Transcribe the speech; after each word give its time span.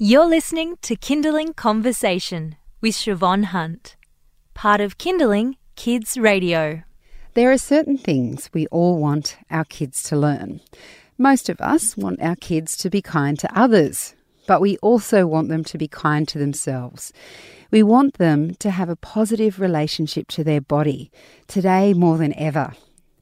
You're 0.00 0.26
listening 0.26 0.76
to 0.82 0.94
Kinderling 0.94 1.56
Conversation 1.56 2.54
with 2.80 2.94
Shevonne 2.94 3.46
Hunt, 3.46 3.96
part 4.54 4.80
of 4.80 4.96
Kinderling 4.96 5.54
Kids 5.74 6.16
Radio. 6.16 6.84
There 7.34 7.50
are 7.50 7.58
certain 7.58 7.98
things 7.98 8.48
we 8.54 8.68
all 8.68 9.00
want 9.00 9.36
our 9.50 9.64
kids 9.64 10.04
to 10.04 10.16
learn. 10.16 10.60
Most 11.18 11.48
of 11.48 11.60
us 11.60 11.96
want 11.96 12.22
our 12.22 12.36
kids 12.36 12.76
to 12.76 12.90
be 12.90 13.02
kind 13.02 13.36
to 13.40 13.58
others, 13.58 14.14
but 14.46 14.60
we 14.60 14.76
also 14.76 15.26
want 15.26 15.48
them 15.48 15.64
to 15.64 15.76
be 15.76 15.88
kind 15.88 16.28
to 16.28 16.38
themselves. 16.38 17.12
We 17.72 17.82
want 17.82 18.18
them 18.18 18.54
to 18.60 18.70
have 18.70 18.88
a 18.88 18.94
positive 18.94 19.58
relationship 19.58 20.28
to 20.28 20.44
their 20.44 20.60
body, 20.60 21.10
today 21.48 21.92
more 21.92 22.18
than 22.18 22.38
ever, 22.38 22.72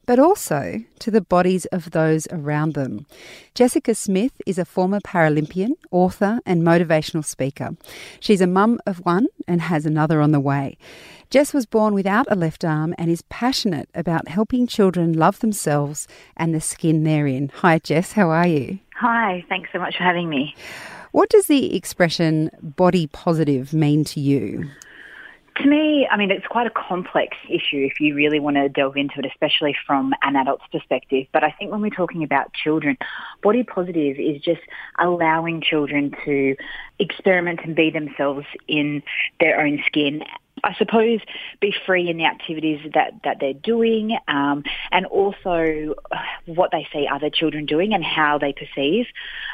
but 0.06 0.18
also 0.18 0.84
to 1.00 1.10
the 1.10 1.20
bodies 1.20 1.66
of 1.66 1.90
those 1.90 2.26
around 2.30 2.74
them. 2.74 3.06
Jessica 3.54 3.94
Smith 3.94 4.40
is 4.46 4.58
a 4.58 4.64
former 4.64 5.00
Paralympian, 5.00 5.72
author, 5.90 6.40
and 6.46 6.62
motivational 6.62 7.24
speaker. 7.24 7.76
She's 8.20 8.40
a 8.40 8.46
mum 8.46 8.80
of 8.86 9.04
one 9.04 9.26
and 9.46 9.60
has 9.60 9.84
another 9.84 10.20
on 10.20 10.30
the 10.30 10.40
way. 10.40 10.78
Jess 11.28 11.52
was 11.52 11.66
born 11.66 11.92
without 11.92 12.26
a 12.30 12.36
left 12.36 12.64
arm 12.64 12.94
and 12.98 13.10
is 13.10 13.22
passionate 13.22 13.88
about 13.94 14.28
helping 14.28 14.66
children 14.66 15.12
love 15.12 15.40
themselves 15.40 16.06
and 16.36 16.54
the 16.54 16.60
skin 16.60 17.02
they're 17.02 17.26
in. 17.26 17.50
Hi, 17.56 17.80
Jess, 17.80 18.12
how 18.12 18.30
are 18.30 18.46
you? 18.46 18.78
Hi, 18.94 19.44
thanks 19.48 19.70
so 19.72 19.80
much 19.80 19.96
for 19.96 20.04
having 20.04 20.28
me. 20.28 20.54
What 21.10 21.28
does 21.30 21.46
the 21.46 21.74
expression 21.74 22.50
body 22.62 23.06
positive 23.08 23.72
mean 23.72 24.04
to 24.04 24.20
you? 24.20 24.70
To 25.58 25.66
me, 25.66 26.06
I 26.10 26.18
mean, 26.18 26.30
it's 26.30 26.46
quite 26.46 26.66
a 26.66 26.70
complex 26.70 27.34
issue 27.48 27.88
if 27.90 27.98
you 27.98 28.14
really 28.14 28.38
want 28.38 28.56
to 28.56 28.68
delve 28.68 28.96
into 28.96 29.20
it, 29.20 29.24
especially 29.24 29.74
from 29.86 30.12
an 30.22 30.36
adult's 30.36 30.66
perspective. 30.70 31.26
But 31.32 31.44
I 31.44 31.50
think 31.50 31.70
when 31.70 31.80
we're 31.80 31.88
talking 31.88 32.22
about 32.22 32.52
children, 32.52 32.98
body 33.42 33.62
positive 33.62 34.18
is 34.18 34.42
just 34.42 34.60
allowing 34.98 35.62
children 35.62 36.14
to 36.26 36.56
experiment 36.98 37.60
and 37.64 37.74
be 37.74 37.90
themselves 37.90 38.44
in 38.68 39.02
their 39.40 39.58
own 39.58 39.82
skin 39.86 40.22
I 40.64 40.74
suppose, 40.74 41.20
be 41.60 41.74
free 41.84 42.08
in 42.08 42.16
the 42.16 42.24
activities 42.24 42.80
that, 42.94 43.12
that 43.24 43.38
they're 43.40 43.52
doing 43.52 44.16
um, 44.26 44.64
and 44.90 45.06
also 45.06 45.94
what 46.46 46.70
they 46.72 46.86
see 46.92 47.06
other 47.12 47.30
children 47.30 47.66
doing 47.66 47.92
and 47.92 48.02
how 48.02 48.38
they 48.38 48.52
perceive 48.52 49.06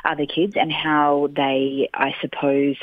other 0.04 0.26
kids 0.26 0.54
and 0.56 0.72
how 0.72 1.28
they, 1.34 1.88
I 1.92 2.14
suppose, 2.20 2.76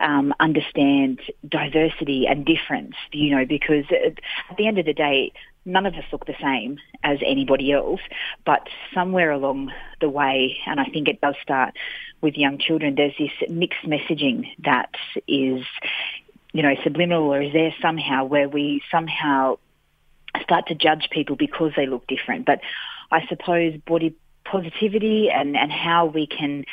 um, 0.00 0.34
understand 0.40 1.20
diversity 1.46 2.26
and 2.26 2.46
difference, 2.46 2.94
you 3.12 3.36
know, 3.36 3.44
because 3.44 3.84
at 3.90 4.56
the 4.56 4.66
end 4.66 4.78
of 4.78 4.86
the 4.86 4.94
day, 4.94 5.32
none 5.66 5.84
of 5.84 5.94
us 5.94 6.04
look 6.12 6.24
the 6.26 6.36
same 6.40 6.78
as 7.02 7.18
anybody 7.26 7.72
else, 7.72 8.00
but 8.44 8.68
somewhere 8.94 9.32
along 9.32 9.72
the 10.00 10.08
way, 10.08 10.56
and 10.66 10.80
I 10.80 10.84
think 10.84 11.08
it 11.08 11.20
does 11.20 11.34
start 11.42 11.74
with 12.22 12.36
young 12.36 12.58
children, 12.58 12.94
there's 12.94 13.14
this 13.18 13.50
mixed 13.50 13.84
messaging 13.84 14.46
that 14.64 14.94
is 15.28 15.64
you 16.56 16.62
know, 16.62 16.74
subliminal 16.82 17.24
or 17.24 17.42
is 17.42 17.52
there 17.52 17.74
somehow 17.82 18.24
where 18.24 18.48
we 18.48 18.82
somehow 18.90 19.58
start 20.42 20.66
to 20.68 20.74
judge 20.74 21.08
people 21.10 21.36
because 21.36 21.72
they 21.76 21.86
look 21.86 22.06
different. 22.06 22.46
But 22.46 22.60
I 23.10 23.26
suppose 23.28 23.76
body 23.86 24.14
positivity 24.44 25.28
and, 25.30 25.56
and 25.56 25.72
how 25.72 26.06
we 26.06 26.26
can 26.26 26.64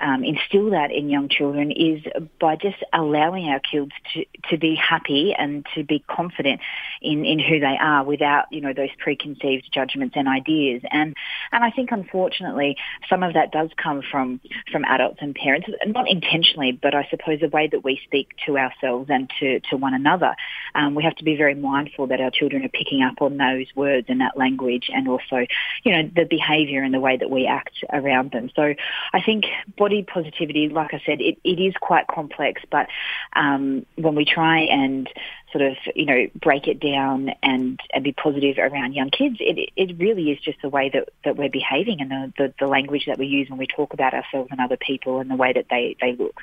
um, 0.00 0.24
instill 0.24 0.70
that 0.70 0.90
in 0.90 1.08
young 1.08 1.28
children 1.28 1.70
is 1.70 2.02
by 2.40 2.56
just 2.56 2.78
allowing 2.92 3.48
our 3.48 3.60
kids 3.60 3.92
to, 4.14 4.24
to 4.50 4.58
be 4.58 4.74
happy 4.74 5.34
and 5.36 5.66
to 5.74 5.84
be 5.84 5.98
confident 6.00 6.60
in, 7.02 7.24
in 7.24 7.38
who 7.38 7.60
they 7.60 7.76
are 7.80 8.04
without, 8.04 8.46
you 8.50 8.60
know, 8.60 8.72
those 8.72 8.90
preconceived 8.98 9.68
judgments 9.72 10.14
and 10.16 10.28
ideas. 10.28 10.82
And, 10.90 11.14
and 11.52 11.64
I 11.64 11.70
think 11.70 11.90
unfortunately 11.92 12.76
some 13.08 13.22
of 13.22 13.34
that 13.34 13.52
does 13.52 13.70
come 13.76 14.02
from, 14.10 14.40
from 14.70 14.84
adults 14.84 15.18
and 15.20 15.34
parents, 15.34 15.68
not 15.86 16.08
intentionally, 16.10 16.72
but 16.72 16.94
I 16.94 17.06
suppose 17.10 17.40
the 17.40 17.48
way 17.48 17.68
that 17.68 17.84
we 17.84 18.00
speak 18.04 18.30
to 18.46 18.56
ourselves 18.56 19.08
and 19.10 19.30
to, 19.40 19.60
to 19.70 19.76
one 19.76 19.94
another. 19.94 20.34
Um, 20.74 20.94
we 20.94 21.02
have 21.04 21.16
to 21.16 21.24
be 21.24 21.36
very 21.36 21.54
mindful 21.54 22.06
that 22.08 22.20
our 22.20 22.30
children 22.30 22.64
are 22.64 22.68
picking 22.68 23.02
up 23.02 23.20
on 23.20 23.36
those 23.36 23.66
words 23.74 24.06
and 24.08 24.20
that 24.20 24.36
language 24.36 24.88
and 24.92 25.08
also, 25.08 25.46
you 25.82 25.92
know, 25.92 26.08
the 26.14 26.24
behaviour 26.24 26.82
and 26.82 26.94
the 26.94 27.00
way 27.00 27.16
that 27.16 27.30
we 27.30 27.46
act 27.46 27.84
around 27.92 28.30
them. 28.30 28.50
So 28.54 28.74
I 29.12 29.20
think 29.20 29.44
body 29.76 29.89
positivity, 30.02 30.68
like 30.68 30.94
I 30.94 31.02
said, 31.04 31.20
it, 31.20 31.38
it 31.44 31.60
is 31.60 31.74
quite 31.80 32.06
complex, 32.06 32.62
but 32.70 32.88
um, 33.34 33.84
when 33.96 34.14
we 34.14 34.24
try 34.24 34.60
and 34.60 35.08
sort 35.52 35.62
of, 35.62 35.76
you 35.94 36.06
know, 36.06 36.26
break 36.34 36.68
it 36.68 36.80
down 36.80 37.30
and, 37.42 37.80
and 37.92 38.04
be 38.04 38.12
positive 38.12 38.56
around 38.58 38.94
young 38.94 39.10
kids, 39.10 39.36
it, 39.40 39.70
it 39.76 39.98
really 39.98 40.30
is 40.30 40.38
just 40.40 40.62
the 40.62 40.68
way 40.68 40.88
that, 40.90 41.08
that 41.24 41.36
we're 41.36 41.50
behaving 41.50 42.00
and 42.00 42.10
the, 42.10 42.32
the, 42.38 42.54
the 42.60 42.66
language 42.66 43.06
that 43.06 43.18
we 43.18 43.26
use 43.26 43.48
when 43.50 43.58
we 43.58 43.66
talk 43.66 43.92
about 43.92 44.14
ourselves 44.14 44.48
and 44.50 44.60
other 44.60 44.76
people 44.76 45.20
and 45.20 45.30
the 45.30 45.36
way 45.36 45.52
that 45.52 45.66
they, 45.70 45.96
they 46.00 46.14
look. 46.14 46.40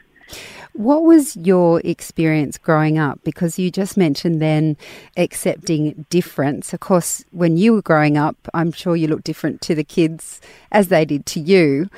What 0.74 1.03
was 1.03 1.38
your 1.38 1.81
experience 1.84 2.58
growing 2.58 3.00
up? 3.00 3.19
Because 3.24 3.58
you 3.58 3.72
just 3.72 3.97
mentioned 3.97 4.41
then 4.41 4.78
accepting 5.16 6.06
difference. 6.09 6.74
Of 6.74 6.81
course, 6.81 7.24
when 7.31 7.58
you 7.58 7.74
were 7.74 7.81
growing 7.81 8.18
up, 8.18 8.35
I'm 8.53 8.72
sure 8.72 8.96
you 8.96 9.08
looked 9.08 9.24
different 9.24 9.62
to 9.62 9.75
the 9.75 9.84
kids 9.84 10.41
as 10.72 10.90
they 10.90 11.06
did 11.06 11.25
to 11.28 11.40
you. 11.40 11.90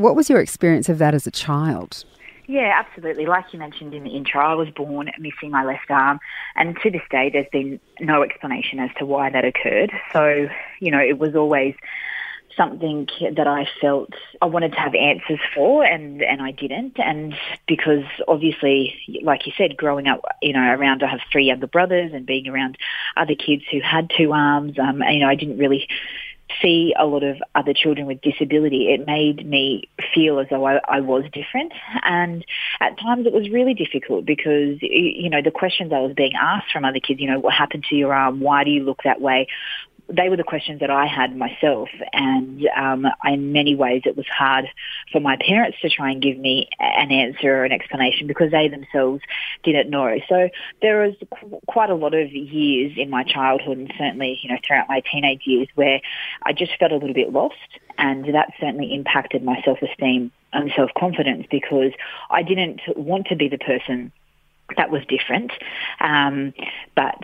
What 0.00 0.16
was 0.16 0.30
your 0.30 0.40
experience 0.40 0.88
of 0.88 0.96
that 0.96 1.14
as 1.14 1.26
a 1.26 1.30
child? 1.30 2.06
Yeah, 2.46 2.74
absolutely. 2.74 3.26
Like 3.26 3.52
you 3.52 3.58
mentioned 3.58 3.92
in 3.92 4.02
the 4.02 4.10
intro, 4.10 4.40
I 4.40 4.54
was 4.54 4.70
born 4.70 5.10
missing 5.18 5.50
my 5.50 5.62
left 5.62 5.90
arm, 5.90 6.18
and 6.56 6.74
to 6.82 6.90
this 6.90 7.02
day, 7.10 7.28
there's 7.30 7.46
been 7.52 7.78
no 8.00 8.22
explanation 8.22 8.78
as 8.78 8.88
to 8.98 9.04
why 9.04 9.28
that 9.28 9.44
occurred. 9.44 9.92
So, 10.12 10.48
you 10.80 10.90
know, 10.90 10.98
it 10.98 11.18
was 11.18 11.36
always 11.36 11.74
something 12.56 13.08
that 13.36 13.46
I 13.46 13.68
felt 13.80 14.10
I 14.40 14.46
wanted 14.46 14.72
to 14.72 14.80
have 14.80 14.94
answers 14.94 15.38
for 15.54 15.84
and, 15.84 16.22
and 16.22 16.42
I 16.42 16.50
didn't. 16.50 16.98
And 16.98 17.34
because 17.68 18.04
obviously, 18.26 18.94
like 19.22 19.46
you 19.46 19.52
said, 19.56 19.76
growing 19.76 20.08
up, 20.08 20.24
you 20.42 20.52
know, 20.52 20.60
around, 20.60 21.02
I 21.02 21.08
have 21.08 21.20
three 21.30 21.44
younger 21.44 21.66
brothers 21.66 22.12
and 22.12 22.26
being 22.26 22.48
around 22.48 22.76
other 23.16 23.34
kids 23.34 23.62
who 23.70 23.80
had 23.80 24.10
two 24.16 24.32
arms, 24.32 24.78
um, 24.78 25.02
you 25.02 25.20
know, 25.20 25.28
I 25.28 25.36
didn't 25.36 25.58
really 25.58 25.88
see 26.60 26.94
a 26.98 27.06
lot 27.06 27.22
of 27.22 27.36
other 27.54 27.72
children 27.74 28.06
with 28.06 28.20
disability, 28.20 28.92
it 28.92 29.06
made 29.06 29.46
me 29.46 29.88
feel 30.14 30.38
as 30.38 30.46
though 30.50 30.64
I, 30.66 30.80
I, 30.88 31.00
was 31.00 31.24
different. 31.32 31.72
And 32.02 32.44
at 32.80 32.98
times 32.98 33.26
it 33.26 33.32
was 33.32 33.50
really 33.50 33.74
difficult 33.74 34.24
because, 34.24 34.78
you 34.80 35.30
know, 35.30 35.42
the 35.42 35.50
questions 35.50 35.92
I 35.92 36.00
was 36.00 36.12
being 36.14 36.32
asked 36.40 36.72
from 36.72 36.84
other 36.84 37.00
kids, 37.00 37.20
you 37.20 37.30
know, 37.30 37.40
what 37.40 37.54
happened 37.54 37.84
to 37.90 37.94
your 37.94 38.14
arm? 38.14 38.40
Why 38.40 38.64
do 38.64 38.70
you 38.70 38.82
look 38.82 39.02
that 39.04 39.20
way? 39.20 39.48
They 40.10 40.28
were 40.28 40.36
the 40.36 40.44
questions 40.44 40.80
that 40.80 40.90
I 40.90 41.06
had 41.06 41.36
myself, 41.36 41.88
and 42.12 42.66
um, 42.76 43.06
in 43.24 43.52
many 43.52 43.74
ways 43.74 44.02
it 44.04 44.16
was 44.16 44.26
hard 44.26 44.66
for 45.12 45.20
my 45.20 45.36
parents 45.36 45.78
to 45.82 45.88
try 45.88 46.10
and 46.10 46.20
give 46.20 46.36
me 46.36 46.68
an 46.78 47.10
answer 47.12 47.48
or 47.48 47.64
an 47.64 47.72
explanation 47.72 48.26
because 48.26 48.50
they 48.50 48.68
themselves 48.68 49.22
didn't 49.62 49.88
know. 49.90 50.18
So 50.28 50.48
there 50.82 51.02
was 51.02 51.14
qu- 51.30 51.60
quite 51.66 51.90
a 51.90 51.94
lot 51.94 52.14
of 52.14 52.32
years 52.32 52.92
in 52.96 53.10
my 53.10 53.22
childhood, 53.24 53.78
and 53.78 53.92
certainly 53.96 54.38
you 54.42 54.50
know 54.50 54.58
throughout 54.66 54.88
my 54.88 55.00
teenage 55.10 55.42
years, 55.44 55.68
where 55.74 56.00
I 56.42 56.52
just 56.52 56.72
felt 56.78 56.92
a 56.92 56.96
little 56.96 57.14
bit 57.14 57.32
lost, 57.32 57.54
and 57.98 58.34
that 58.34 58.52
certainly 58.60 58.92
impacted 58.94 59.44
my 59.44 59.60
self-esteem 59.64 60.32
and 60.52 60.72
self-confidence 60.74 61.46
because 61.50 61.92
I 62.28 62.42
didn't 62.42 62.80
want 62.96 63.28
to 63.28 63.36
be 63.36 63.48
the 63.48 63.58
person 63.58 64.12
that 64.76 64.90
was 64.90 65.02
different. 65.06 65.52
Um, 66.00 66.54
but 66.94 67.22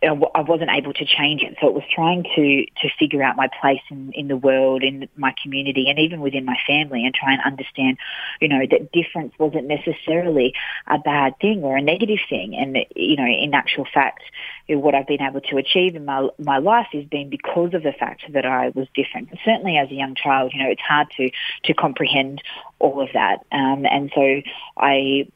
I 0.00 0.42
wasn't 0.42 0.70
able 0.70 0.92
to 0.92 1.04
change 1.04 1.42
it. 1.42 1.56
So 1.60 1.66
it 1.66 1.74
was 1.74 1.82
trying 1.92 2.22
to, 2.22 2.64
to 2.82 2.88
figure 3.00 3.20
out 3.20 3.36
my 3.36 3.48
place 3.60 3.80
in, 3.90 4.12
in 4.12 4.28
the 4.28 4.36
world, 4.36 4.84
in 4.84 5.08
my 5.16 5.34
community, 5.42 5.86
and 5.88 5.98
even 5.98 6.20
within 6.20 6.44
my 6.44 6.56
family, 6.68 7.04
and 7.04 7.12
try 7.12 7.32
and 7.32 7.42
understand, 7.42 7.98
you 8.40 8.46
know, 8.46 8.60
that 8.70 8.92
difference 8.92 9.32
wasn't 9.38 9.66
necessarily 9.66 10.54
a 10.86 10.98
bad 10.98 11.34
thing 11.40 11.64
or 11.64 11.76
a 11.76 11.82
negative 11.82 12.20
thing. 12.28 12.54
And, 12.54 12.78
you 12.94 13.16
know, 13.16 13.26
in 13.26 13.52
actual 13.54 13.86
fact, 13.92 14.22
what 14.68 14.94
I've 14.94 15.08
been 15.08 15.22
able 15.22 15.40
to 15.40 15.56
achieve 15.56 15.96
in 15.96 16.04
my, 16.04 16.28
my 16.38 16.58
life 16.58 16.88
has 16.92 17.04
been 17.04 17.28
because 17.28 17.74
of 17.74 17.82
the 17.82 17.92
fact 17.92 18.22
that 18.32 18.46
I 18.46 18.68
was 18.68 18.86
different. 18.94 19.30
Certainly 19.44 19.78
as 19.78 19.90
a 19.90 19.94
young 19.94 20.14
child, 20.14 20.52
you 20.54 20.62
know, 20.62 20.70
it's 20.70 20.82
hard 20.82 21.08
to, 21.16 21.30
to 21.64 21.74
comprehend 21.74 22.40
all 22.78 23.00
of 23.00 23.08
that. 23.14 23.44
Um, 23.50 23.84
and 23.84 24.12
so 24.14 24.42
I 24.76 25.26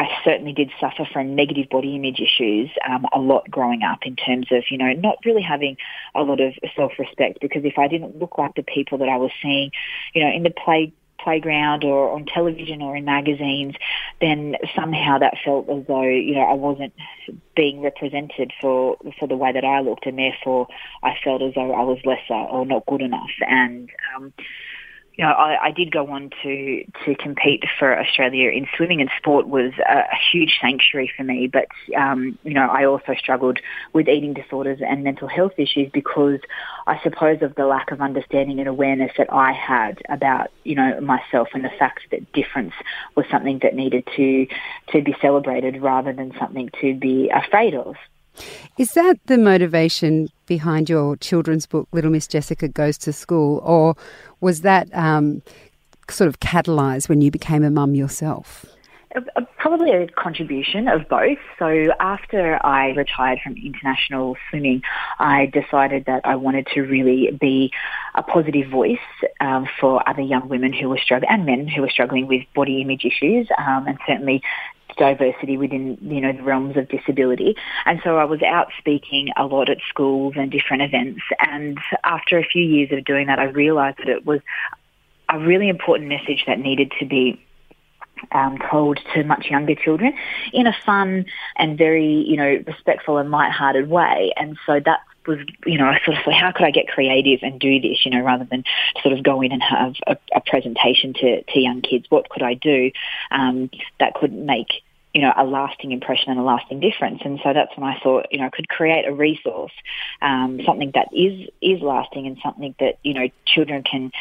I 0.00 0.08
certainly 0.24 0.54
did 0.54 0.70
suffer 0.80 1.04
from 1.12 1.34
negative 1.34 1.68
body 1.68 1.94
image 1.94 2.20
issues 2.20 2.70
um, 2.88 3.04
a 3.12 3.18
lot 3.18 3.50
growing 3.50 3.82
up 3.82 3.98
in 4.06 4.16
terms 4.16 4.46
of, 4.50 4.64
you 4.70 4.78
know, 4.78 4.94
not 4.94 5.18
really 5.26 5.42
having 5.42 5.76
a 6.14 6.22
lot 6.22 6.40
of 6.40 6.54
self-respect 6.74 7.38
because 7.42 7.66
if 7.66 7.78
I 7.78 7.86
didn't 7.86 8.18
look 8.18 8.38
like 8.38 8.54
the 8.54 8.62
people 8.62 8.96
that 8.98 9.10
I 9.10 9.18
was 9.18 9.30
seeing, 9.42 9.72
you 10.14 10.24
know, 10.24 10.30
in 10.34 10.42
the 10.42 10.50
play 10.50 10.94
playground 11.22 11.84
or 11.84 12.12
on 12.12 12.24
television 12.24 12.80
or 12.80 12.96
in 12.96 13.04
magazines, 13.04 13.74
then 14.22 14.56
somehow 14.74 15.18
that 15.18 15.34
felt 15.44 15.68
as 15.68 15.86
though 15.86 16.02
you 16.02 16.34
know 16.34 16.46
I 16.48 16.54
wasn't 16.54 16.94
being 17.54 17.82
represented 17.82 18.52
for 18.58 18.96
for 19.18 19.28
the 19.28 19.36
way 19.36 19.52
that 19.52 19.64
I 19.64 19.80
looked, 19.80 20.06
and 20.06 20.18
therefore 20.18 20.68
I 21.02 21.14
felt 21.22 21.42
as 21.42 21.52
though 21.54 21.74
I 21.74 21.82
was 21.82 21.98
lesser 22.06 22.32
or 22.32 22.64
not 22.64 22.86
good 22.86 23.02
enough. 23.02 23.30
And 23.46 23.90
um, 24.16 24.32
you 25.20 25.26
know, 25.26 25.32
I, 25.32 25.66
I 25.66 25.70
did 25.70 25.92
go 25.92 26.06
on 26.06 26.30
to 26.42 26.84
to 27.04 27.14
compete 27.14 27.64
for 27.78 27.94
Australia 27.94 28.48
in 28.48 28.66
swimming, 28.74 29.02
and 29.02 29.10
sport 29.18 29.46
was 29.46 29.70
a, 29.86 29.98
a 29.98 30.16
huge 30.32 30.56
sanctuary 30.62 31.12
for 31.14 31.24
me. 31.24 31.46
But 31.46 31.66
um, 31.94 32.38
you 32.42 32.54
know, 32.54 32.66
I 32.66 32.86
also 32.86 33.12
struggled 33.18 33.58
with 33.92 34.08
eating 34.08 34.32
disorders 34.32 34.78
and 34.80 35.04
mental 35.04 35.28
health 35.28 35.52
issues 35.58 35.90
because 35.92 36.40
I 36.86 36.98
suppose 37.02 37.42
of 37.42 37.54
the 37.54 37.66
lack 37.66 37.90
of 37.90 38.00
understanding 38.00 38.60
and 38.60 38.68
awareness 38.68 39.12
that 39.18 39.30
I 39.30 39.52
had 39.52 40.00
about 40.08 40.52
you 40.64 40.74
know 40.74 40.98
myself 41.02 41.48
and 41.52 41.62
the 41.66 41.72
fact 41.78 42.00
that 42.12 42.32
difference 42.32 42.72
was 43.14 43.26
something 43.30 43.58
that 43.62 43.74
needed 43.74 44.08
to 44.16 44.46
to 44.92 45.02
be 45.02 45.14
celebrated 45.20 45.82
rather 45.82 46.14
than 46.14 46.32
something 46.38 46.70
to 46.80 46.94
be 46.94 47.28
afraid 47.28 47.74
of. 47.74 47.96
Is 48.78 48.92
that 48.92 49.18
the 49.26 49.38
motivation 49.38 50.28
behind 50.46 50.88
your 50.88 51.16
children's 51.16 51.66
book, 51.66 51.88
Little 51.92 52.10
Miss 52.10 52.26
Jessica 52.26 52.68
Goes 52.68 52.98
to 52.98 53.12
School, 53.12 53.58
or 53.64 53.94
was 54.40 54.62
that 54.62 54.88
um, 54.94 55.42
sort 56.08 56.28
of 56.28 56.40
catalysed 56.40 57.08
when 57.08 57.20
you 57.20 57.30
became 57.30 57.62
a 57.62 57.70
mum 57.70 57.94
yourself? 57.94 58.64
Probably 59.58 59.90
a 59.90 60.06
contribution 60.06 60.86
of 60.86 61.08
both. 61.08 61.38
So 61.58 61.88
after 61.98 62.64
I 62.64 62.90
retired 62.90 63.40
from 63.42 63.56
international 63.56 64.36
swimming, 64.48 64.82
I 65.18 65.46
decided 65.46 66.04
that 66.04 66.20
I 66.24 66.36
wanted 66.36 66.68
to 66.74 66.82
really 66.82 67.36
be 67.40 67.72
a 68.14 68.22
positive 68.22 68.70
voice 68.70 68.98
um, 69.40 69.68
for 69.80 70.08
other 70.08 70.22
young 70.22 70.48
women 70.48 70.72
who 70.72 70.88
were 70.88 70.98
struggling 70.98 71.28
and 71.28 71.44
men 71.44 71.66
who 71.66 71.82
were 71.82 71.90
struggling 71.90 72.28
with 72.28 72.42
body 72.54 72.82
image 72.82 73.04
issues, 73.04 73.48
um, 73.58 73.88
and 73.88 73.98
certainly 74.06 74.42
diversity 74.96 75.56
within 75.56 75.98
you 76.00 76.20
know 76.20 76.32
the 76.32 76.42
realms 76.42 76.76
of 76.76 76.88
disability 76.88 77.56
and 77.86 78.00
so 78.04 78.16
I 78.16 78.24
was 78.24 78.42
out 78.42 78.68
speaking 78.78 79.28
a 79.36 79.46
lot 79.46 79.68
at 79.68 79.78
schools 79.88 80.34
and 80.36 80.50
different 80.50 80.82
events 80.82 81.22
and 81.38 81.78
after 82.04 82.38
a 82.38 82.44
few 82.44 82.64
years 82.64 82.90
of 82.92 83.04
doing 83.04 83.26
that 83.26 83.38
I 83.38 83.44
realized 83.44 83.98
that 83.98 84.08
it 84.08 84.26
was 84.26 84.40
a 85.28 85.38
really 85.38 85.68
important 85.68 86.08
message 86.08 86.44
that 86.46 86.58
needed 86.58 86.92
to 86.98 87.06
be 87.06 87.40
um, 88.32 88.58
told 88.70 89.00
to 89.14 89.24
much 89.24 89.46
younger 89.50 89.74
children 89.74 90.12
in 90.52 90.66
a 90.66 90.76
fun 90.84 91.26
and 91.56 91.78
very, 91.78 92.24
you 92.26 92.36
know, 92.36 92.62
respectful 92.66 93.18
and 93.18 93.30
light-hearted 93.30 93.88
way. 93.88 94.32
And 94.36 94.58
so 94.66 94.80
that 94.84 95.00
was, 95.26 95.38
you 95.66 95.78
know, 95.78 95.86
I 95.86 96.00
sort 96.04 96.16
of 96.16 96.24
thought, 96.24 96.34
how 96.34 96.52
could 96.52 96.66
I 96.66 96.70
get 96.70 96.88
creative 96.88 97.40
and 97.42 97.60
do 97.60 97.80
this, 97.80 98.04
you 98.04 98.10
know, 98.10 98.22
rather 98.22 98.44
than 98.44 98.64
sort 99.02 99.16
of 99.16 99.22
go 99.22 99.40
in 99.42 99.52
and 99.52 99.62
have 99.62 99.94
a, 100.06 100.16
a 100.34 100.40
presentation 100.40 101.14
to, 101.14 101.42
to 101.42 101.60
young 101.60 101.82
kids? 101.82 102.06
What 102.08 102.28
could 102.28 102.42
I 102.42 102.54
do 102.54 102.90
um, 103.30 103.70
that 103.98 104.14
could 104.14 104.32
make 104.32 104.68
you 105.14 105.22
know, 105.22 105.32
a 105.36 105.44
lasting 105.44 105.90
impression 105.90 106.30
and 106.30 106.38
a 106.38 106.42
lasting 106.42 106.78
difference. 106.78 107.20
And 107.24 107.40
so 107.42 107.52
that's 107.52 107.76
when 107.76 107.88
I 107.88 107.98
thought, 107.98 108.26
you 108.30 108.38
know, 108.38 108.46
I 108.46 108.50
could 108.50 108.68
create 108.68 109.06
a 109.06 109.12
resource, 109.12 109.72
um, 110.22 110.60
something 110.64 110.92
that 110.94 111.08
is 111.12 111.48
is 111.60 111.80
lasting 111.82 112.26
and 112.28 112.38
something 112.42 112.74
that 112.78 112.98
you 113.02 113.14
know 113.14 113.28
children 113.44 113.82
can 113.82 114.12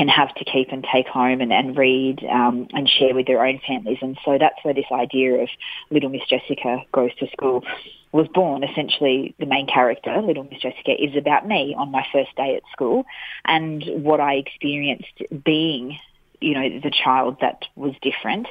can 0.00 0.08
have 0.08 0.34
to 0.34 0.44
keep 0.46 0.72
and 0.72 0.82
take 0.90 1.06
home 1.06 1.42
and, 1.42 1.52
and 1.52 1.76
read 1.76 2.24
um, 2.24 2.66
and 2.72 2.88
share 2.88 3.14
with 3.14 3.26
their 3.26 3.44
own 3.44 3.60
families. 3.68 3.98
And 4.00 4.16
so 4.24 4.38
that's 4.40 4.56
where 4.62 4.72
this 4.72 4.86
idea 4.90 5.42
of 5.42 5.50
Little 5.90 6.08
Miss 6.08 6.22
Jessica 6.26 6.78
goes 6.90 7.14
to 7.16 7.26
school 7.32 7.62
was 8.10 8.26
born. 8.32 8.64
Essentially, 8.64 9.34
the 9.38 9.44
main 9.44 9.66
character, 9.66 10.16
Little 10.22 10.44
Miss 10.44 10.62
Jessica, 10.62 10.92
is 10.98 11.14
about 11.18 11.46
me 11.46 11.74
on 11.76 11.90
my 11.90 12.02
first 12.14 12.34
day 12.34 12.56
at 12.56 12.62
school 12.72 13.04
and 13.44 13.84
what 14.02 14.20
I 14.20 14.36
experienced 14.36 15.22
being, 15.44 15.98
you 16.40 16.54
know, 16.54 16.80
the 16.80 16.90
child 16.90 17.36
that 17.42 17.66
was 17.76 17.92
different. 18.00 18.46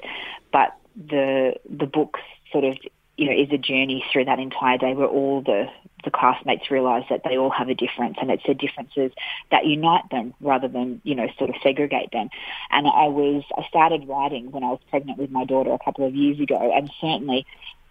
But 0.54 0.78
the 0.96 1.56
the 1.68 1.88
book 1.88 2.20
sort 2.52 2.64
of 2.64 2.78
you 3.18 3.26
know, 3.26 3.34
is 3.34 3.52
a 3.52 3.58
journey 3.58 4.06
through 4.14 4.26
that 4.26 4.40
entire 4.40 4.78
day 4.78 4.94
where 4.94 5.08
all 5.08 5.42
the, 5.42 5.66
the 6.04 6.12
classmates 6.12 6.72
realise 6.72 7.06
that 7.10 7.22
they 7.24 7.38
all 7.38 7.50
have 7.50 7.70
a 7.70 7.76
difference 7.76 8.18
and 8.22 8.32
it's 8.32 8.44
the 8.48 8.54
differences 8.54 9.12
that 9.52 9.66
unite 9.66 10.10
them 10.12 10.34
rather 10.42 10.68
than, 10.68 11.02
you 11.04 11.16
know, 11.16 11.28
sort 11.38 11.50
of 11.50 11.56
segregate 11.62 12.12
them. 12.12 12.30
And 12.72 12.88
I 12.88 13.08
was, 13.08 13.44
I 13.58 13.68
started 13.68 14.08
writing 14.08 14.52
when 14.52 14.64
I 14.64 14.70
was 14.70 14.80
pregnant 14.90 15.18
with 15.18 15.32
my 15.32 15.46
daughter 15.46 15.72
a 15.74 15.80
couple 15.84 16.06
of 16.08 16.16
years 16.16 16.40
ago 16.40 16.72
and 16.74 16.92
certainly 17.02 17.46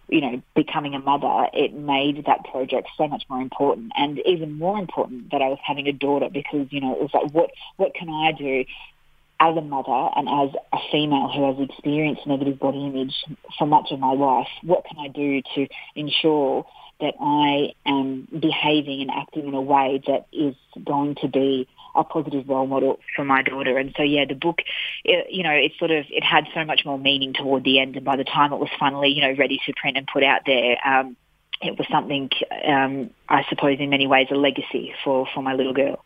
you 0.08 0.22
know, 0.22 0.43
becoming 0.56 0.94
a 0.94 0.99
mother, 0.99 1.49
it 1.52 1.75
made 1.75 2.25
that 2.26 2.44
project 2.50 2.88
so 2.96 3.06
much 3.06 3.25
more 3.28 3.43
important 3.43 3.93
and 3.94 4.19
even 4.25 4.52
more 4.52 4.78
important 4.78 5.31
that 5.31 5.43
I 5.43 5.49
was 5.49 5.58
having 5.62 5.87
a 5.87 5.93
daughter 5.93 6.28
because, 6.32 6.66
you 6.70 6.81
know, 6.81 6.94
it 6.94 7.00
was 7.02 7.10
like, 7.12 7.31
what, 7.32 7.50
what 7.76 7.94
can 7.94 8.08
I 8.08 8.32
do 8.32 8.64
as 9.40 9.56
a 9.56 9.60
mother 9.60 10.08
and 10.16 10.28
as 10.28 10.55
a 10.72 10.78
female 10.90 11.28
who 11.28 11.46
has 11.46 11.69
experienced 11.69 12.26
negative 12.26 12.58
body 12.58 12.87
image 12.87 13.14
for 13.58 13.66
much 13.66 13.88
of 13.93 14.00
my 14.00 14.12
life, 14.12 14.49
what 14.62 14.84
can 14.84 14.99
I 14.99 15.08
do 15.08 15.43
to 15.55 15.69
ensure 15.94 16.66
that 17.00 17.14
I 17.20 17.74
am 17.86 18.26
behaving 18.32 19.02
and 19.02 19.10
acting 19.10 19.46
in 19.46 19.54
a 19.54 19.60
way 19.60 20.02
that 20.06 20.26
is 20.32 20.54
going 20.84 21.14
to 21.16 21.28
be 21.28 21.68
a 21.94 22.04
positive 22.04 22.48
role 22.48 22.66
model 22.66 22.98
for 23.14 23.24
my 23.24 23.42
daughter. 23.42 23.78
And 23.78 23.94
so, 23.96 24.02
yeah, 24.02 24.24
the 24.24 24.34
book, 24.34 24.58
it, 25.04 25.26
you 25.30 25.42
know, 25.42 25.52
it 25.52 25.72
sort 25.78 25.90
of, 25.90 26.06
it 26.10 26.22
had 26.22 26.46
so 26.54 26.64
much 26.64 26.84
more 26.84 26.98
meaning 26.98 27.32
toward 27.32 27.64
the 27.64 27.80
end. 27.80 27.96
And 27.96 28.04
by 28.04 28.16
the 28.16 28.24
time 28.24 28.52
it 28.52 28.58
was 28.58 28.68
finally, 28.78 29.08
you 29.10 29.22
know, 29.22 29.34
ready 29.38 29.60
to 29.66 29.72
print 29.74 29.96
and 29.96 30.06
put 30.06 30.22
out 30.22 30.42
there, 30.46 30.76
um, 30.86 31.16
it 31.60 31.76
was 31.76 31.88
something, 31.90 32.30
um, 32.66 33.10
I 33.28 33.44
suppose, 33.48 33.78
in 33.80 33.90
many 33.90 34.06
ways, 34.06 34.28
a 34.30 34.34
legacy 34.34 34.94
for, 35.02 35.26
for 35.34 35.42
my 35.42 35.54
little 35.54 35.74
girl. 35.74 36.04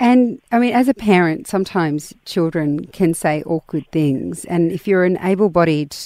And 0.00 0.40
I 0.52 0.60
mean, 0.60 0.74
as 0.74 0.88
a 0.88 0.94
parent, 0.94 1.48
sometimes 1.48 2.14
children 2.24 2.86
can 2.86 3.14
say 3.14 3.42
awkward 3.44 3.86
things. 3.90 4.44
And 4.44 4.70
if 4.70 4.86
you're 4.86 5.04
an 5.04 5.18
able 5.22 5.48
bodied 5.48 5.96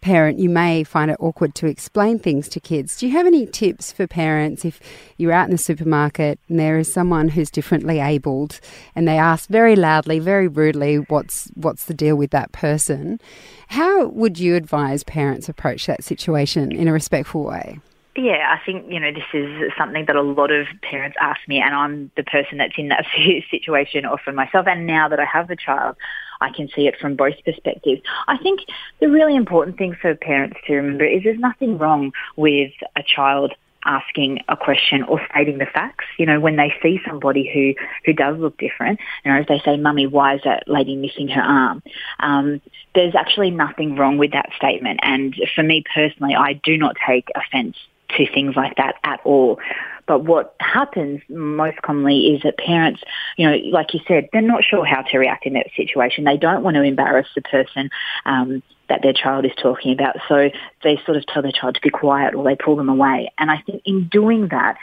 parent, 0.00 0.38
you 0.38 0.48
may 0.48 0.84
find 0.84 1.10
it 1.10 1.16
awkward 1.20 1.54
to 1.56 1.66
explain 1.66 2.18
things 2.18 2.48
to 2.50 2.60
kids. 2.60 2.96
Do 2.96 3.06
you 3.06 3.12
have 3.12 3.26
any 3.26 3.46
tips 3.46 3.92
for 3.92 4.06
parents 4.06 4.64
if 4.64 4.80
you're 5.16 5.32
out 5.32 5.46
in 5.46 5.50
the 5.50 5.58
supermarket 5.58 6.38
and 6.48 6.58
there 6.58 6.78
is 6.78 6.92
someone 6.92 7.28
who's 7.28 7.50
differently 7.50 8.00
abled 8.00 8.60
and 8.94 9.06
they 9.06 9.18
ask 9.18 9.48
very 9.48 9.76
loudly, 9.76 10.18
very 10.18 10.48
rudely, 10.48 10.96
what's, 10.96 11.50
what's 11.54 11.84
the 11.84 11.94
deal 11.94 12.16
with 12.16 12.30
that 12.30 12.52
person? 12.52 13.20
How 13.68 14.06
would 14.06 14.38
you 14.38 14.54
advise 14.54 15.04
parents 15.04 15.48
approach 15.48 15.86
that 15.86 16.04
situation 16.04 16.72
in 16.72 16.88
a 16.88 16.92
respectful 16.92 17.44
way? 17.44 17.80
Yeah, 18.16 18.52
I 18.52 18.64
think, 18.64 18.90
you 18.90 18.98
know, 18.98 19.12
this 19.12 19.22
is 19.32 19.70
something 19.78 20.06
that 20.06 20.16
a 20.16 20.22
lot 20.22 20.50
of 20.50 20.66
parents 20.82 21.16
ask 21.20 21.40
me 21.46 21.60
and 21.60 21.72
I'm 21.72 22.10
the 22.16 22.24
person 22.24 22.58
that's 22.58 22.74
in 22.76 22.88
that 22.88 23.06
situation 23.50 24.04
often 24.04 24.34
myself. 24.34 24.66
And 24.66 24.86
now 24.86 25.08
that 25.08 25.20
I 25.20 25.24
have 25.24 25.50
a 25.50 25.56
child, 25.56 25.96
I 26.40 26.50
can 26.50 26.68
see 26.74 26.86
it 26.86 26.96
from 27.00 27.16
both 27.16 27.34
perspectives. 27.44 28.02
I 28.26 28.38
think 28.38 28.60
the 29.00 29.08
really 29.08 29.36
important 29.36 29.78
thing 29.78 29.96
for 30.00 30.14
parents 30.14 30.58
to 30.66 30.74
remember 30.74 31.04
is 31.04 31.22
there's 31.24 31.38
nothing 31.38 31.78
wrong 31.78 32.12
with 32.36 32.72
a 32.96 33.02
child 33.02 33.54
asking 33.84 34.40
a 34.48 34.56
question 34.56 35.02
or 35.04 35.20
stating 35.30 35.58
the 35.58 35.66
facts. 35.66 36.04
You 36.18 36.26
know, 36.26 36.40
when 36.40 36.56
they 36.56 36.74
see 36.82 37.00
somebody 37.06 37.50
who, 37.52 37.74
who 38.04 38.12
does 38.12 38.38
look 38.38 38.58
different, 38.58 39.00
you 39.24 39.32
know, 39.32 39.40
if 39.40 39.46
they 39.46 39.60
say, 39.64 39.76
mummy, 39.76 40.06
why 40.06 40.34
is 40.34 40.40
that 40.44 40.64
lady 40.66 40.96
missing 40.96 41.28
her 41.28 41.40
arm? 41.40 41.82
Um, 42.20 42.60
there's 42.94 43.14
actually 43.14 43.50
nothing 43.50 43.96
wrong 43.96 44.18
with 44.18 44.32
that 44.32 44.50
statement. 44.56 45.00
And 45.02 45.34
for 45.54 45.62
me 45.62 45.84
personally, 45.94 46.34
I 46.34 46.54
do 46.54 46.76
not 46.76 46.96
take 47.06 47.28
offence 47.34 47.76
to 48.16 48.26
things 48.32 48.56
like 48.56 48.76
that 48.76 48.96
at 49.04 49.20
all. 49.24 49.58
But 50.08 50.24
what 50.24 50.56
happens 50.58 51.20
most 51.28 51.80
commonly 51.82 52.34
is 52.34 52.42
that 52.42 52.56
parents, 52.56 53.02
you 53.36 53.48
know, 53.48 53.56
like 53.70 53.92
you 53.92 54.00
said, 54.08 54.28
they're 54.32 54.40
not 54.40 54.64
sure 54.64 54.84
how 54.84 55.02
to 55.02 55.18
react 55.18 55.46
in 55.46 55.52
that 55.52 55.66
situation. 55.76 56.24
They 56.24 56.38
don't 56.38 56.64
want 56.64 56.76
to 56.76 56.82
embarrass 56.82 57.28
the 57.34 57.42
person 57.42 57.90
um, 58.24 58.62
that 58.88 59.02
their 59.02 59.12
child 59.12 59.44
is 59.44 59.52
talking 59.62 59.92
about. 59.92 60.16
So 60.26 60.50
they 60.82 60.98
sort 61.04 61.18
of 61.18 61.26
tell 61.26 61.42
their 61.42 61.52
child 61.52 61.74
to 61.74 61.80
be 61.82 61.90
quiet 61.90 62.34
or 62.34 62.42
they 62.42 62.56
pull 62.56 62.74
them 62.74 62.88
away. 62.88 63.30
And 63.38 63.50
I 63.50 63.58
think 63.58 63.82
in 63.84 64.08
doing 64.08 64.48
that, 64.48 64.78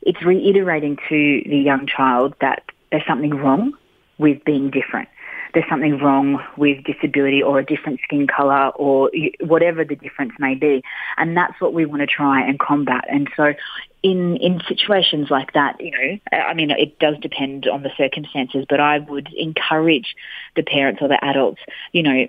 it's 0.00 0.22
reiterating 0.22 0.96
to 0.96 1.42
the 1.46 1.58
young 1.58 1.86
child 1.86 2.34
that 2.40 2.62
there's 2.90 3.06
something 3.06 3.34
wrong 3.34 3.74
with 4.18 4.42
being 4.44 4.70
different 4.70 5.10
there's 5.52 5.68
something 5.68 5.98
wrong 5.98 6.42
with 6.56 6.84
disability 6.84 7.42
or 7.42 7.58
a 7.58 7.64
different 7.64 8.00
skin 8.04 8.26
colour 8.26 8.68
or 8.70 9.10
whatever 9.40 9.84
the 9.84 9.96
difference 9.96 10.32
may 10.38 10.54
be. 10.54 10.82
And 11.16 11.36
that's 11.36 11.60
what 11.60 11.72
we 11.72 11.86
want 11.86 12.00
to 12.00 12.06
try 12.06 12.42
and 12.46 12.58
combat. 12.58 13.04
And 13.08 13.28
so 13.36 13.54
in, 14.02 14.36
in 14.36 14.60
situations 14.68 15.30
like 15.30 15.52
that, 15.52 15.80
you 15.80 15.90
know, 15.90 16.18
I 16.32 16.54
mean, 16.54 16.70
it 16.70 16.98
does 16.98 17.16
depend 17.20 17.66
on 17.68 17.82
the 17.82 17.90
circumstances, 17.96 18.64
but 18.68 18.80
I 18.80 18.98
would 18.98 19.28
encourage 19.36 20.14
the 20.56 20.62
parents 20.62 21.02
or 21.02 21.08
the 21.08 21.22
adults, 21.24 21.60
you 21.92 22.02
know, 22.02 22.28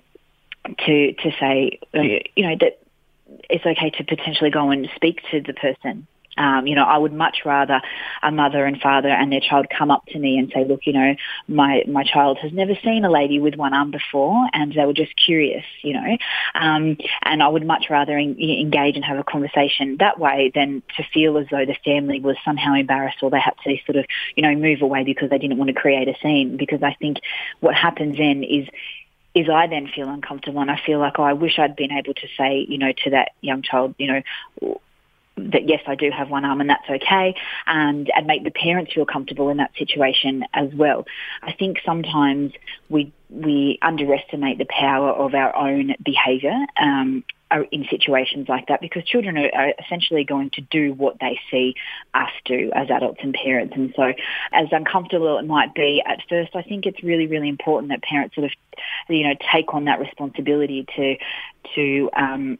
to, 0.85 1.13
to 1.13 1.31
say, 1.39 1.79
uh, 1.93 2.01
you 2.35 2.47
know, 2.47 2.55
that 2.59 2.79
it's 3.49 3.65
okay 3.65 3.89
to 3.91 4.03
potentially 4.03 4.49
go 4.49 4.69
and 4.69 4.89
speak 4.95 5.21
to 5.31 5.41
the 5.41 5.53
person 5.53 6.07
um, 6.37 6.67
you 6.67 6.75
know, 6.75 6.83
I 6.83 6.97
would 6.97 7.13
much 7.13 7.39
rather 7.45 7.81
a 8.23 8.31
mother 8.31 8.65
and 8.65 8.79
father 8.79 9.09
and 9.09 9.31
their 9.31 9.41
child 9.41 9.67
come 9.69 9.91
up 9.91 10.05
to 10.07 10.19
me 10.19 10.37
and 10.37 10.51
say, 10.53 10.63
look, 10.65 10.81
you 10.85 10.93
know, 10.93 11.15
my, 11.47 11.83
my 11.87 12.03
child 12.03 12.37
has 12.39 12.53
never 12.53 12.73
seen 12.83 13.03
a 13.05 13.11
lady 13.11 13.39
with 13.39 13.55
one 13.55 13.73
arm 13.73 13.91
before 13.91 14.47
and 14.53 14.73
they 14.73 14.85
were 14.85 14.93
just 14.93 15.13
curious, 15.15 15.65
you 15.81 15.93
know, 15.93 16.17
um, 16.55 16.97
and 17.23 17.43
I 17.43 17.47
would 17.47 17.65
much 17.65 17.85
rather 17.89 18.17
en- 18.17 18.39
engage 18.39 18.95
and 18.95 19.05
have 19.05 19.17
a 19.17 19.23
conversation 19.23 19.97
that 19.99 20.19
way 20.19 20.51
than 20.53 20.83
to 20.97 21.03
feel 21.13 21.37
as 21.37 21.47
though 21.51 21.65
the 21.65 21.77
family 21.83 22.19
was 22.19 22.37
somehow 22.45 22.75
embarrassed 22.75 23.17
or 23.21 23.29
they 23.29 23.39
had 23.39 23.55
to 23.65 23.77
sort 23.85 23.97
of, 23.97 24.05
you 24.35 24.43
know, 24.43 24.55
move 24.55 24.81
away 24.81 25.03
because 25.03 25.29
they 25.29 25.37
didn't 25.37 25.57
want 25.57 25.67
to 25.67 25.73
create 25.73 26.07
a 26.07 26.15
scene. 26.21 26.57
Because 26.57 26.81
I 26.83 26.93
think 26.99 27.17
what 27.59 27.75
happens 27.75 28.17
then 28.17 28.43
is 28.43 28.67
is 29.33 29.47
I 29.47 29.67
then 29.67 29.87
feel 29.87 30.09
uncomfortable 30.09 30.59
and 30.59 30.69
I 30.69 30.79
feel 30.85 30.99
like 30.99 31.17
oh, 31.17 31.23
I 31.23 31.33
wish 31.33 31.57
I'd 31.57 31.75
been 31.75 31.91
able 31.91 32.13
to 32.13 32.27
say, 32.37 32.65
you 32.67 32.77
know, 32.77 32.91
to 33.03 33.11
that 33.11 33.31
young 33.41 33.61
child, 33.61 33.95
you 33.97 34.07
know, 34.07 34.81
that 35.37 35.67
yes, 35.67 35.81
I 35.87 35.95
do 35.95 36.11
have 36.11 36.29
one 36.29 36.45
arm 36.45 36.61
and 36.61 36.69
that's 36.69 36.89
okay, 36.89 37.35
and 37.65 38.11
and 38.13 38.27
make 38.27 38.43
the 38.43 38.51
parents 38.51 38.93
feel 38.93 39.05
comfortable 39.05 39.49
in 39.49 39.57
that 39.57 39.71
situation 39.77 40.43
as 40.53 40.73
well. 40.73 41.05
I 41.41 41.53
think 41.53 41.79
sometimes 41.85 42.53
we 42.89 43.13
we 43.29 43.79
underestimate 43.81 44.57
the 44.57 44.65
power 44.65 45.09
of 45.09 45.33
our 45.33 45.55
own 45.55 45.95
behaviour. 46.03 46.57
Um, 46.79 47.23
in 47.71 47.85
situations 47.89 48.47
like 48.47 48.67
that 48.67 48.79
because 48.79 49.03
children 49.03 49.37
are, 49.37 49.49
are, 49.53 49.73
essentially 49.83 50.23
going 50.23 50.49
to 50.51 50.61
do 50.61 50.93
what 50.93 51.19
they 51.19 51.39
see 51.49 51.75
us 52.13 52.29
do 52.45 52.71
as 52.73 52.89
adults 52.89 53.19
and 53.23 53.33
parents. 53.33 53.73
And 53.75 53.93
so 53.95 54.13
as 54.53 54.67
uncomfortable 54.71 55.37
it 55.37 55.45
might 55.45 55.73
be 55.75 56.01
at 56.05 56.19
first, 56.29 56.55
I 56.55 56.61
think 56.61 56.85
it's 56.85 57.03
really, 57.03 57.27
really 57.27 57.49
important 57.49 57.91
that 57.91 58.01
parents 58.03 58.35
sort 58.35 58.45
of, 58.45 58.51
you 59.09 59.27
know, 59.27 59.35
take 59.51 59.73
on 59.73 59.85
that 59.85 59.99
responsibility 59.99 60.85
to, 60.95 61.15
to, 61.75 62.09
um, 62.15 62.57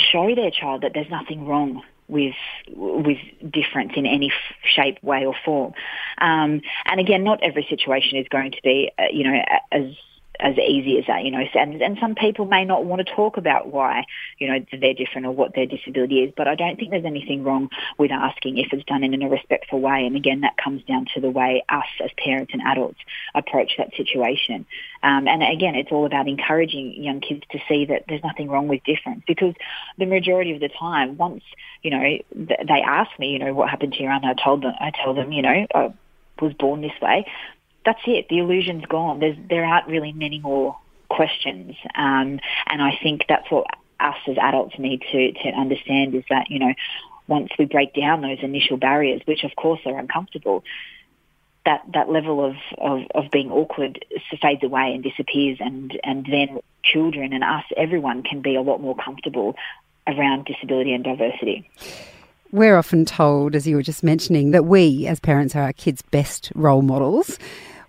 show 0.00 0.34
their 0.34 0.50
child 0.50 0.82
that 0.82 0.92
there's 0.94 1.10
nothing 1.10 1.46
wrong 1.46 1.82
with 2.08 2.34
with 2.74 3.18
difference 3.48 3.92
in 3.96 4.06
any 4.06 4.32
shape, 4.64 5.02
way, 5.02 5.24
or 5.24 5.34
form. 5.44 5.72
Um, 6.18 6.60
and 6.86 7.00
again, 7.00 7.24
not 7.24 7.42
every 7.42 7.66
situation 7.68 8.18
is 8.18 8.26
going 8.28 8.52
to 8.52 8.58
be, 8.62 8.90
uh, 8.98 9.04
you 9.12 9.24
know, 9.24 9.42
as 9.72 9.94
as 10.40 10.56
easy 10.58 10.98
as 10.98 11.06
that, 11.06 11.24
you 11.24 11.30
know. 11.30 11.44
And, 11.54 11.80
and 11.82 11.98
some 12.00 12.14
people 12.14 12.46
may 12.46 12.64
not 12.64 12.84
want 12.84 13.06
to 13.06 13.14
talk 13.14 13.36
about 13.36 13.68
why, 13.68 14.04
you 14.38 14.48
know, 14.48 14.64
they're 14.72 14.94
different 14.94 15.26
or 15.26 15.32
what 15.32 15.54
their 15.54 15.66
disability 15.66 16.20
is. 16.20 16.32
But 16.36 16.48
I 16.48 16.54
don't 16.54 16.76
think 16.76 16.90
there's 16.90 17.04
anything 17.04 17.44
wrong 17.44 17.68
with 17.98 18.10
asking 18.10 18.58
if 18.58 18.72
it's 18.72 18.84
done 18.84 19.04
in 19.04 19.22
a 19.22 19.28
respectful 19.28 19.80
way. 19.80 20.06
And 20.06 20.16
again, 20.16 20.40
that 20.40 20.56
comes 20.56 20.82
down 20.84 21.06
to 21.14 21.20
the 21.20 21.30
way 21.30 21.62
us 21.68 21.84
as 22.02 22.10
parents 22.22 22.52
and 22.52 22.62
adults 22.62 22.98
approach 23.34 23.72
that 23.78 23.94
situation. 23.96 24.66
Um, 25.02 25.28
and 25.28 25.42
again, 25.42 25.74
it's 25.74 25.92
all 25.92 26.06
about 26.06 26.28
encouraging 26.28 27.02
young 27.02 27.20
kids 27.20 27.42
to 27.52 27.58
see 27.68 27.86
that 27.86 28.04
there's 28.08 28.24
nothing 28.24 28.48
wrong 28.48 28.68
with 28.68 28.82
difference 28.84 29.22
because 29.26 29.54
the 29.98 30.06
majority 30.06 30.52
of 30.52 30.60
the 30.60 30.68
time, 30.68 31.16
once, 31.16 31.42
you 31.82 31.90
know, 31.90 32.18
they 32.34 32.82
ask 32.84 33.10
me, 33.18 33.32
you 33.32 33.38
know, 33.38 33.54
what 33.54 33.70
happened 33.70 33.92
to 33.94 34.02
your 34.02 34.12
aunt, 34.12 34.24
I 34.24 34.34
told 34.34 34.62
them, 34.62 34.72
I 34.78 34.90
tell 34.90 35.14
them, 35.14 35.32
you 35.32 35.42
know, 35.42 35.66
I 35.74 35.94
was 36.40 36.52
born 36.54 36.80
this 36.80 36.92
way 37.00 37.26
that's 37.84 38.00
it. 38.06 38.28
The 38.28 38.38
illusion's 38.38 38.84
gone. 38.86 39.20
There's, 39.20 39.36
there 39.48 39.64
aren't 39.64 39.88
really 39.88 40.12
many 40.12 40.38
more 40.38 40.76
questions. 41.08 41.76
Um, 41.94 42.40
and 42.66 42.82
I 42.82 42.98
think 43.02 43.22
that's 43.28 43.50
what 43.50 43.66
us 43.98 44.16
as 44.26 44.36
adults 44.38 44.78
need 44.78 45.02
to, 45.12 45.32
to 45.32 45.48
understand 45.50 46.14
is 46.14 46.24
that, 46.30 46.50
you 46.50 46.58
know, 46.58 46.74
once 47.26 47.50
we 47.58 47.64
break 47.64 47.94
down 47.94 48.22
those 48.22 48.38
initial 48.42 48.76
barriers, 48.76 49.22
which 49.24 49.44
of 49.44 49.54
course 49.56 49.80
are 49.86 49.98
uncomfortable, 49.98 50.64
that, 51.64 51.82
that 51.92 52.08
level 52.08 52.44
of, 52.44 52.56
of, 52.78 53.02
of 53.14 53.30
being 53.30 53.50
awkward 53.50 54.04
fades 54.40 54.62
away 54.62 54.92
and 54.94 55.02
disappears 55.02 55.58
and, 55.60 55.98
and 56.02 56.26
then 56.26 56.60
children 56.82 57.32
and 57.32 57.44
us, 57.44 57.64
everyone 57.76 58.22
can 58.22 58.40
be 58.40 58.56
a 58.56 58.62
lot 58.62 58.80
more 58.80 58.96
comfortable 58.96 59.54
around 60.06 60.46
disability 60.46 60.92
and 60.92 61.04
diversity. 61.04 61.68
We're 62.52 62.76
often 62.76 63.04
told, 63.04 63.54
as 63.54 63.66
you 63.66 63.76
were 63.76 63.82
just 63.82 64.02
mentioning, 64.02 64.50
that 64.50 64.64
we 64.64 65.06
as 65.06 65.20
parents 65.20 65.54
are 65.54 65.62
our 65.62 65.72
kids' 65.72 66.02
best 66.02 66.50
role 66.54 66.82
models. 66.82 67.38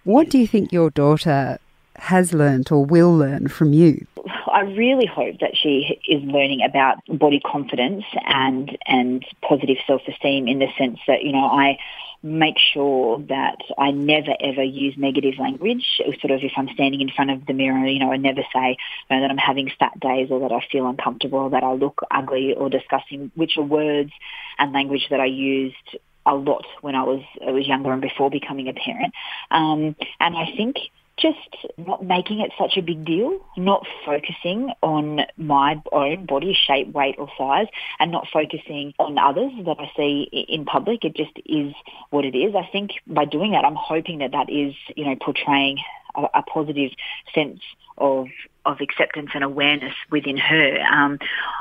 What 0.04 0.30
do 0.30 0.38
you 0.38 0.48
think 0.48 0.72
your 0.72 0.92
daughter 0.92 1.58
has 1.96 2.34
learnt 2.34 2.72
or 2.72 2.86
will 2.86 3.16
learn 3.16 3.48
from 3.48 3.74
you? 3.74 4.06
I 4.52 4.62
really 4.62 5.08
hope 5.08 5.40
that 5.40 5.56
she 5.56 6.00
is 6.08 6.22
learning 6.24 6.62
about 6.64 6.98
body 7.08 7.40
confidence 7.40 8.04
and 8.26 8.78
and 8.86 9.26
positive 9.42 9.78
self-esteem 9.88 10.48
in 10.48 10.60
the 10.60 10.68
sense 10.78 11.00
that 11.08 11.24
you 11.24 11.32
know 11.32 11.46
I 11.46 11.78
make 12.24 12.58
sure 12.74 13.20
that 13.30 13.58
I 13.78 13.92
never 13.92 14.36
ever 14.40 14.64
use 14.64 14.96
negative 14.98 15.40
language. 15.40 15.86
Sort 16.20 16.32
of 16.32 16.44
if 16.44 16.52
I'm 16.56 16.70
standing 16.74 17.02
in 17.02 17.10
front 17.10 17.32
of 17.32 17.46
the 17.46 17.54
mirror, 17.54 17.86
you 17.88 18.00
know, 18.00 18.12
I 18.12 18.18
never 18.18 18.42
say 18.54 18.78
you 19.10 19.16
know, 19.16 19.22
that 19.22 19.32
I'm 19.32 19.38
having 19.38 19.72
fat 19.80 20.00
days 20.00 20.30
or 20.30 20.40
that 20.42 20.52
I 20.52 20.66
feel 20.72 20.88
uncomfortable 20.88 21.40
or 21.40 21.50
that 21.52 21.64
I 21.64 21.74
look 21.74 22.02
ugly 22.12 22.54
or 22.54 22.70
disgusting, 22.70 23.32
which 23.36 23.58
are 23.58 23.64
words 23.64 24.12
and 24.60 24.72
language 24.72 25.08
that 25.10 25.20
I 25.20 25.26
used 25.26 25.98
a 26.26 26.36
lot 26.36 26.66
when 26.82 26.96
I 26.96 27.04
was 27.04 27.24
I 27.46 27.52
was 27.52 27.68
younger 27.68 27.92
and 27.92 28.02
before 28.02 28.30
becoming 28.30 28.68
a 28.68 28.74
parent. 28.74 29.14
Um, 29.50 29.96
and 30.20 30.38
I 30.38 30.54
think 30.56 30.78
just 31.22 31.78
not 31.78 32.04
making 32.04 32.40
it 32.40 32.52
such 32.58 32.78
a 32.78 32.82
big 32.82 33.06
deal, 33.06 33.40
not 33.58 33.86
focusing 34.06 34.72
on 34.82 35.22
my 35.38 35.82
own 35.92 36.26
body 36.26 36.58
shape, 36.68 36.92
weight 36.94 37.16
or 37.18 37.30
size 37.38 37.68
and 38.00 38.12
not 38.12 38.28
focusing 38.32 38.94
on 39.00 39.18
others 39.18 39.52
that 39.66 39.78
I 39.80 39.92
see 39.96 40.46
in 40.50 40.66
public. 40.66 41.06
It 41.06 41.16
just 41.16 41.38
is 41.46 41.74
what 42.10 42.26
it 42.26 42.36
is. 42.36 42.56
I 42.56 42.68
think 42.72 42.92
by 43.08 43.26
doing 43.26 43.52
that, 43.52 43.66
I'm 43.66 43.76
hoping 43.76 44.20
that 44.20 44.32
that 44.32 44.50
is, 44.50 44.74
you 44.96 45.06
know, 45.06 45.16
portraying 45.22 45.78
a, 46.16 46.24
a 46.34 46.44
positive 46.44 46.92
sense 47.34 47.60
of 47.98 48.28
of 48.64 48.80
acceptance 48.80 49.32
and 49.34 49.44
awareness 49.44 49.94
within 50.12 50.38
her. 50.38 50.80
Um, 50.82 51.18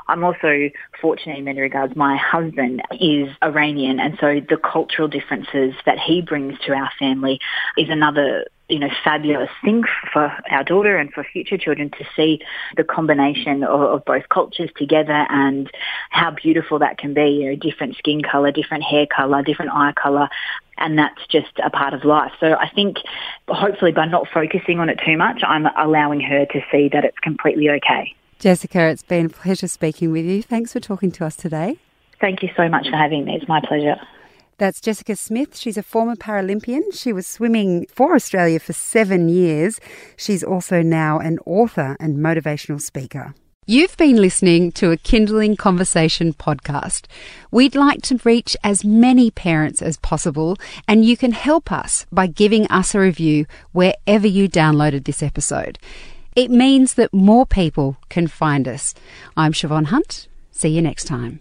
I'm 0.06 0.22
also 0.22 0.68
fortunate 1.00 1.38
in 1.38 1.44
many 1.44 1.60
regards. 1.60 1.96
My 1.96 2.16
husband 2.18 2.82
is 3.00 3.28
Iranian, 3.42 3.98
and 4.00 4.18
so 4.20 4.40
the 4.46 4.58
cultural 4.58 5.08
differences 5.08 5.74
that 5.86 5.98
he 5.98 6.20
brings 6.20 6.58
to 6.66 6.72
our 6.72 6.90
family 6.98 7.40
is 7.78 7.88
another 7.88 8.44
you 8.70 8.78
know, 8.78 8.88
fabulous 9.04 9.50
thing 9.64 9.82
for 10.12 10.32
our 10.50 10.64
daughter 10.64 10.96
and 10.96 11.12
for 11.12 11.24
future 11.24 11.58
children 11.58 11.90
to 11.90 12.04
see 12.16 12.40
the 12.76 12.84
combination 12.84 13.62
of, 13.64 13.80
of, 13.80 14.04
both 14.04 14.28
cultures 14.28 14.70
together 14.76 15.26
and 15.28 15.70
how 16.10 16.30
beautiful 16.30 16.78
that 16.78 16.98
can 16.98 17.12
be, 17.14 17.28
you 17.42 17.50
know, 17.50 17.56
different 17.56 17.96
skin 17.96 18.22
color, 18.22 18.50
different 18.50 18.82
hair 18.82 19.06
color, 19.06 19.42
different 19.42 19.72
eye 19.72 19.92
color. 19.92 20.28
And 20.78 20.98
that's 20.98 21.26
just 21.28 21.58
a 21.62 21.70
part 21.70 21.92
of 21.92 22.04
life. 22.04 22.32
So 22.40 22.54
I 22.54 22.70
think 22.70 22.96
hopefully 23.48 23.92
by 23.92 24.06
not 24.06 24.28
focusing 24.32 24.80
on 24.80 24.88
it 24.88 25.00
too 25.04 25.16
much, 25.16 25.42
I'm 25.46 25.66
allowing 25.76 26.20
her 26.20 26.46
to 26.46 26.60
see 26.72 26.88
that 26.92 27.04
it's 27.04 27.18
completely 27.18 27.68
okay. 27.70 28.14
Jessica, 28.38 28.88
it's 28.88 29.02
been 29.02 29.26
a 29.26 29.30
pleasure 29.30 29.68
speaking 29.68 30.10
with 30.12 30.24
you. 30.24 30.42
Thanks 30.42 30.72
for 30.72 30.80
talking 30.80 31.10
to 31.12 31.26
us 31.26 31.36
today. 31.36 31.76
Thank 32.20 32.42
you 32.42 32.48
so 32.56 32.68
much 32.68 32.88
for 32.88 32.96
having 32.96 33.26
me. 33.26 33.34
It's 33.34 33.48
my 33.48 33.60
pleasure. 33.60 33.96
That's 34.60 34.78
Jessica 34.78 35.16
Smith. 35.16 35.56
She's 35.56 35.78
a 35.78 35.82
former 35.82 36.16
Paralympian. 36.16 36.82
She 36.92 37.14
was 37.14 37.26
swimming 37.26 37.86
for 37.86 38.14
Australia 38.14 38.60
for 38.60 38.74
seven 38.74 39.30
years. 39.30 39.80
She's 40.18 40.44
also 40.44 40.82
now 40.82 41.18
an 41.18 41.38
author 41.46 41.96
and 41.98 42.18
motivational 42.18 42.78
speaker. 42.78 43.34
You've 43.66 43.96
been 43.96 44.16
listening 44.16 44.70
to 44.72 44.90
a 44.90 44.98
Kinderling 44.98 45.56
Conversation 45.56 46.34
podcast. 46.34 47.06
We'd 47.50 47.74
like 47.74 48.02
to 48.02 48.20
reach 48.22 48.54
as 48.62 48.84
many 48.84 49.30
parents 49.30 49.80
as 49.80 49.96
possible, 49.96 50.58
and 50.86 51.06
you 51.06 51.16
can 51.16 51.32
help 51.32 51.72
us 51.72 52.04
by 52.12 52.26
giving 52.26 52.66
us 52.66 52.94
a 52.94 53.00
review 53.00 53.46
wherever 53.72 54.26
you 54.26 54.46
downloaded 54.46 55.06
this 55.06 55.22
episode. 55.22 55.78
It 56.36 56.50
means 56.50 56.94
that 56.94 57.14
more 57.14 57.46
people 57.46 57.96
can 58.10 58.26
find 58.26 58.68
us. 58.68 58.92
I'm 59.38 59.54
Shevonne 59.54 59.86
Hunt. 59.86 60.28
See 60.50 60.68
you 60.68 60.82
next 60.82 61.04
time. 61.04 61.40